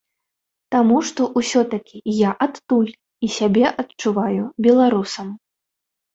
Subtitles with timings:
[0.75, 5.27] Таму што ўсё-такі я адтуль і сябе адчуваю беларусам.